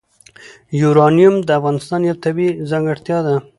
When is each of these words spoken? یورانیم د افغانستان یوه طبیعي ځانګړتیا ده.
یورانیم 0.81 1.35
د 1.47 1.49
افغانستان 1.59 2.01
یوه 2.07 2.21
طبیعي 2.25 2.53
ځانګړتیا 2.69 3.17
ده. 3.27 3.35